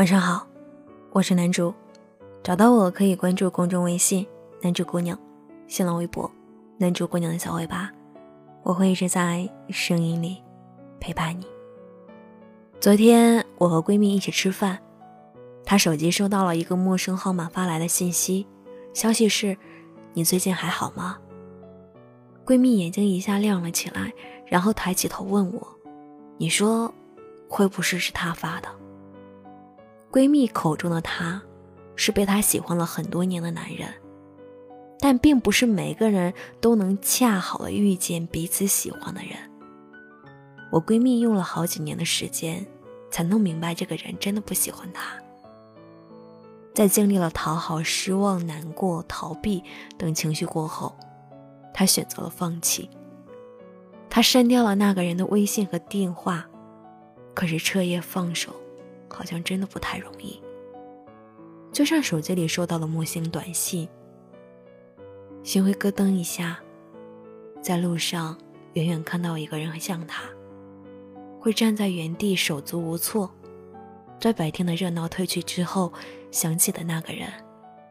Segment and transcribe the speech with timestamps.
[0.00, 0.46] 晚上好，
[1.12, 1.74] 我是南主，
[2.42, 4.26] 找到我可以关注公众微信
[4.62, 5.18] “南主姑娘”，
[5.68, 6.32] 新浪微博
[6.80, 7.92] “南主姑娘的小尾巴”，
[8.64, 10.42] 我会一直在声音里
[10.98, 11.46] 陪伴你。
[12.80, 14.78] 昨天我和闺蜜一起吃饭，
[15.66, 18.46] 她手机收到了一个陌生号码发来的信息，
[18.94, 19.54] 消息是
[20.16, 21.18] ：“你最近还好吗？”
[22.46, 24.10] 闺蜜眼睛一下亮了起来，
[24.46, 25.68] 然后抬起头问我
[26.40, 26.90] ：“你说，
[27.50, 28.68] 会不会是他发的？”
[30.10, 31.40] 闺蜜口中的他，
[31.94, 33.88] 是被她喜欢了很多年的男人，
[34.98, 39.30] 但并不是每个人都能恰好的遇见彼此喜欢的人。
[40.72, 42.66] 我闺蜜用了好几年的时间，
[43.10, 45.14] 才弄明白这个人真的不喜欢她。
[46.74, 49.62] 在经历了讨好、失望、难过、逃避
[49.98, 50.96] 等情绪过后，
[51.72, 52.88] 她选择了放弃。
[54.08, 56.44] 她删掉了那个人的微信和电话，
[57.34, 58.52] 可是彻夜放手。
[59.10, 60.40] 好像真的不太容易。
[61.72, 63.88] 就像手机里收到了陌生短信，
[65.42, 66.58] 心会咯噔一下。
[67.62, 68.38] 在路上
[68.72, 70.22] 远远看到一个人很像他，
[71.38, 73.30] 会站在原地手足无措。
[74.18, 75.92] 在白天的热闹褪去之后，
[76.30, 77.28] 想起的那个人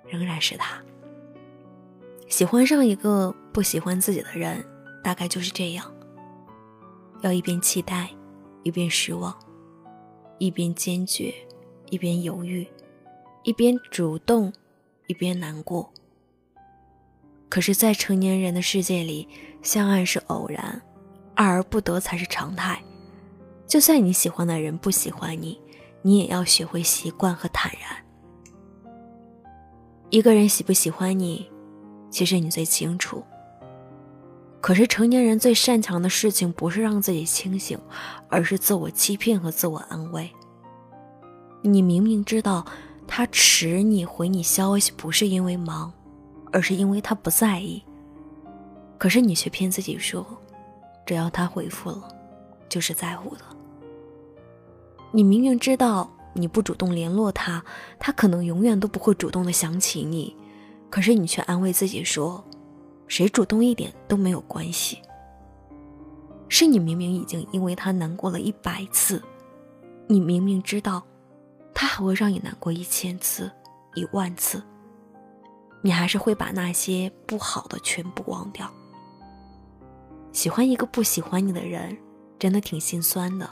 [0.07, 0.81] 仍然是他。
[2.27, 4.63] 喜欢上一个不喜欢自己的人，
[5.03, 5.91] 大概就是这样。
[7.21, 8.09] 要一边期待，
[8.63, 9.35] 一边失望。
[10.39, 11.33] 一边坚决，
[11.89, 12.65] 一边犹豫，
[13.43, 14.51] 一边主动，
[15.07, 15.87] 一边难过。
[17.49, 19.27] 可是，在成年人的世界里，
[19.61, 20.81] 相爱是偶然，
[21.35, 22.81] 爱而不得才是常态。
[23.67, 25.59] 就算你喜欢的人不喜欢你，
[26.01, 28.05] 你也要学会习惯和坦然。
[30.09, 31.47] 一个人喜不喜欢你，
[32.09, 33.23] 其实你最清楚。
[34.61, 37.79] 可是成年人最擅长的事情，不是让自己清醒，
[38.27, 40.29] 而是自我欺骗和自我安慰。
[41.61, 42.65] 你明明知道
[43.07, 45.91] 他迟你回你消息，不是因为忙，
[46.51, 47.81] 而是因为他不在意。
[48.97, 50.25] 可是你却骗自己说，
[51.05, 52.03] 只要他回复了，
[52.67, 53.41] 就是在乎的。
[55.11, 57.63] 你明明知道你不主动联络他，
[57.97, 60.35] 他可能永远都不会主动的想起你，
[60.89, 62.43] 可是你却安慰自己说。
[63.09, 64.99] 谁主动一点都没有关系。
[66.47, 69.21] 是你明明已经因为他难过了一百次，
[70.07, 71.03] 你明明知道，
[71.73, 73.51] 他还会让你难过一千次、
[73.95, 74.63] 一万次，
[75.81, 78.71] 你还是会把那些不好的全部忘掉。
[80.31, 81.97] 喜欢一个不喜欢你的人，
[82.37, 83.49] 真的挺心酸的，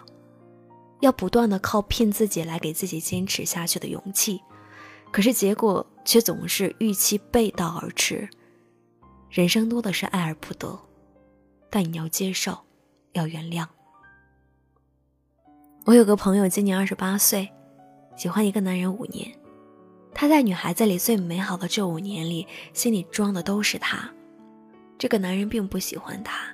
[1.01, 4.41] 要不断的靠骗自己来给自己坚持下去的勇气，
[5.11, 8.27] 可是结果却总是预期背道而驰。
[9.29, 10.79] 人生多的是爱而不得，
[11.69, 12.57] 但你要接受，
[13.13, 13.67] 要原谅。
[15.85, 17.49] 我有个朋友今年二十八岁，
[18.15, 19.31] 喜欢一个男人五年，
[20.13, 24.09] 他在女孩子里最美好的这五年里，心里装的都是他。
[24.97, 26.47] 这个男人并不喜欢他，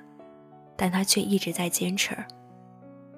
[0.76, 2.16] 但他却一直在坚持。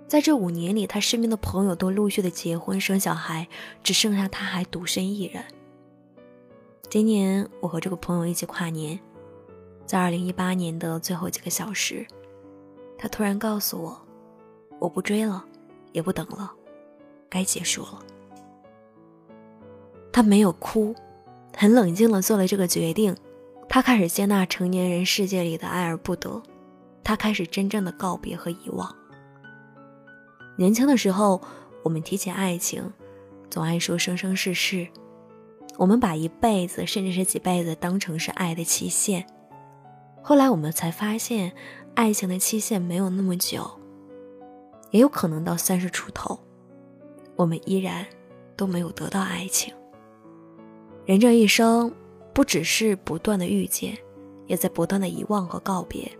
[0.06, 3.48] 在这五年里，他身边的朋友都陆续的结婚生小孩，
[3.82, 5.42] 只剩下他还独身一人。
[6.88, 8.98] 今年我和这个朋友一起跨年。
[9.86, 12.04] 在二零一八年的最后几个小时，
[12.98, 14.06] 他突然告诉我
[14.80, 15.44] ：“我不追了，
[15.92, 16.52] 也不等了，
[17.28, 18.02] 该结束了。”
[20.12, 20.94] 他没有哭，
[21.56, 23.16] 很冷静的做了这个决定。
[23.68, 26.42] 他开始接纳成年人世界里的爱而不得，
[27.04, 28.94] 他开始真正的告别和遗忘。
[30.56, 31.40] 年轻的时候，
[31.82, 32.92] 我们提起爱情，
[33.50, 34.88] 总爱说生生世世，
[35.76, 39.26] 我们把一辈子甚至是几辈子当成是爱的期限。
[40.28, 41.52] 后来我们才发现，
[41.94, 43.64] 爱情的期限没有那么久，
[44.90, 46.36] 也有可能到三十出头，
[47.36, 48.04] 我们依然
[48.56, 49.72] 都没有得到爱情。
[51.04, 51.94] 人这一生，
[52.34, 53.96] 不只是不断的遇见，
[54.48, 56.10] 也在不断的遗忘和告别。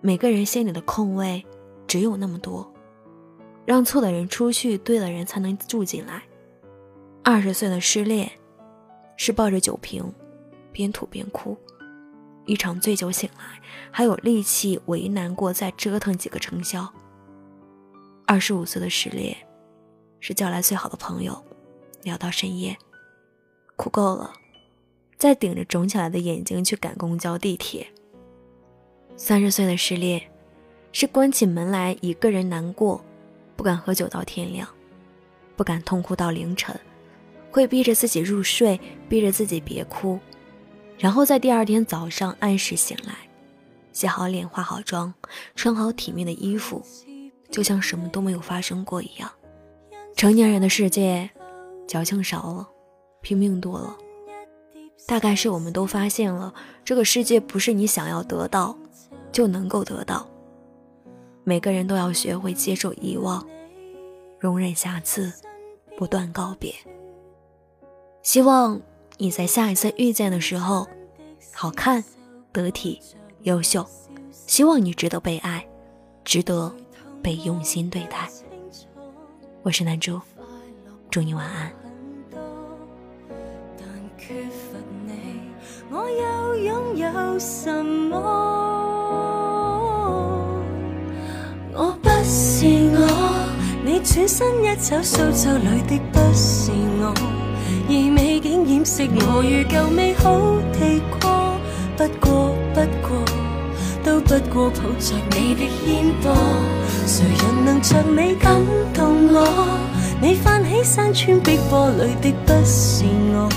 [0.00, 1.46] 每个人心里的空位
[1.86, 2.68] 只有那么多，
[3.64, 6.20] 让错的人出去，对的人才能住进来。
[7.22, 8.28] 二十岁的失恋，
[9.16, 10.12] 是抱着酒瓶，
[10.72, 11.56] 边吐边哭。
[12.46, 13.60] 一场醉酒醒来，
[13.90, 16.90] 还有力气为难过，再折腾几个成宵。
[18.24, 19.36] 二十五岁的失恋，
[20.20, 21.44] 是叫来最好的朋友，
[22.02, 22.76] 聊到深夜，
[23.76, 24.32] 哭够了，
[25.18, 27.86] 再顶着肿起来的眼睛去赶公交地铁。
[29.16, 30.22] 三十岁的失恋，
[30.92, 33.04] 是关起门来一个人难过，
[33.56, 34.68] 不敢喝酒到天亮，
[35.56, 36.78] 不敢痛哭到凌晨，
[37.50, 38.78] 会逼着自己入睡，
[39.08, 40.18] 逼着自己别哭。
[40.98, 43.14] 然后在第二天早上按时醒来，
[43.92, 45.12] 洗好脸、化好妆、
[45.54, 46.82] 穿好体面的衣服，
[47.50, 49.30] 就像什么都没有发生过一样。
[50.16, 51.28] 成年人的世界，
[51.86, 52.66] 矫情少了，
[53.20, 53.96] 拼命多了。
[55.06, 56.52] 大概是我们都发现了，
[56.84, 58.76] 这个世界不是你想要得到
[59.30, 60.26] 就能够得到。
[61.44, 63.46] 每个人都要学会接受遗忘，
[64.40, 65.32] 容忍瑕疵，
[65.96, 66.74] 不断告别。
[68.22, 68.80] 希望
[69.18, 70.86] 你在下一次遇见的时候，
[71.54, 72.04] 好看、
[72.52, 73.00] 得体、
[73.42, 73.86] 优秀。
[74.30, 75.66] 希望你值得被爱，
[76.22, 76.70] 值得
[77.22, 78.28] 被用心对待。
[79.62, 80.20] 我是南珠，
[81.10, 81.72] 祝你晚安。
[85.90, 88.18] 我又拥有什么？
[91.72, 93.48] 我不是我，
[93.82, 96.70] 你转身一走，苏州里的不是
[97.00, 97.14] 我，
[97.88, 100.38] 而美景掩饰我如旧美好
[100.72, 101.56] 地过。
[101.96, 103.24] 不过，不过，
[104.04, 106.34] 都不过抱着你的肩膊，
[107.06, 108.54] 谁人能像你感
[108.92, 109.68] 动我？
[110.20, 113.48] 你泛起山川碧波里的不是我。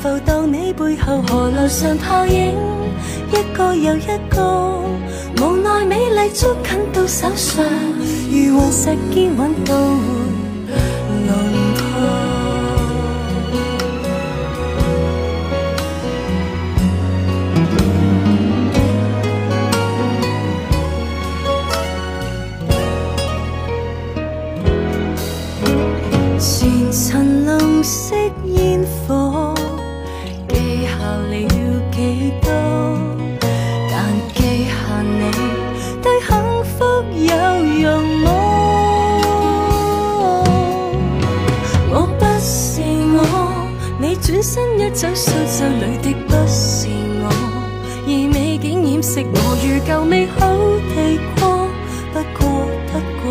[0.00, 2.54] 浮荡你背后河流上泡影，
[3.30, 4.82] 一个又一个，
[5.40, 7.64] 无奈美丽捉紧到手上，
[8.30, 9.74] 如顽石坚稳到
[28.10, 28.16] 的
[28.46, 29.54] 烟火
[30.48, 30.98] 记下
[31.30, 31.32] 了
[31.92, 32.50] 几多
[33.88, 33.94] 但
[34.34, 35.30] 记下你
[36.02, 36.28] 对幸
[36.64, 36.84] 福
[37.14, 37.30] 有
[37.64, 38.26] 用么
[41.92, 42.82] 我不是
[43.14, 43.18] 我
[44.00, 46.88] 你转身一走苏州里的不是
[47.22, 47.30] 我
[48.06, 50.48] 而美景掩饰我如旧美好
[50.96, 50.96] 地
[51.38, 51.40] 过
[52.12, 52.92] 不过不
[53.22, 53.24] 过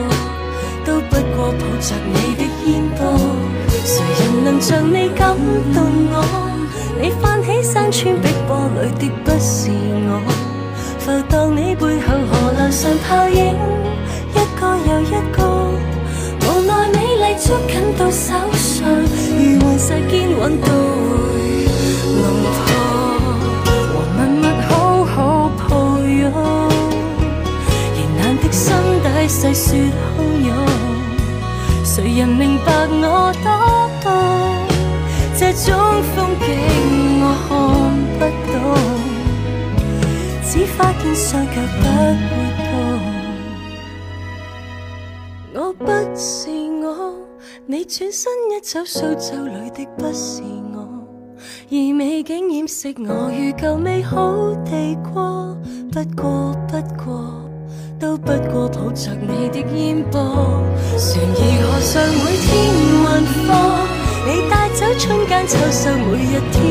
[0.86, 3.09] 都不过抱着你的烟波。
[4.60, 5.36] 像你感
[5.74, 6.16] 动我？
[7.02, 10.22] 你翻起山川碧波里的不是我，
[11.00, 13.56] 浮荡你背后河流上泡影，
[14.34, 15.38] 一个又一个，
[16.42, 18.86] 无奈美丽捉紧到手上，
[19.30, 20.79] 如顽石坚稳到。
[40.80, 42.34] 只发现伤却不会
[42.64, 42.66] 痛。
[45.54, 45.74] 我。
[45.74, 45.86] 不
[46.16, 46.50] 是
[46.82, 47.14] 我，
[47.66, 50.42] 你转身一走，苏州里的不是
[50.74, 50.88] 我，
[51.70, 53.30] 而美景掩饰我。
[53.30, 55.58] 如旧美好地过。
[55.92, 57.36] 不过，不过。
[58.00, 60.22] 都不过抱着你的烟波，
[60.98, 62.50] 船儿河上每天
[62.80, 62.88] 运
[63.44, 63.50] 货，
[64.26, 66.64] 你带走春间秋收，每一天，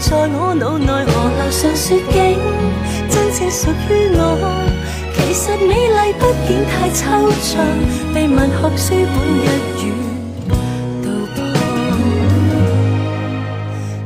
[0.00, 2.38] 在我脑内河流上雪景，
[3.10, 4.18] 真正属于我。
[5.12, 7.02] 其实美丽毕竟太抽
[7.42, 7.50] 象，
[8.14, 9.44] 被文学书本一
[9.84, 9.86] 语
[11.02, 11.36] 道破。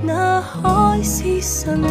[0.03, 1.87] 那海市蜃楼。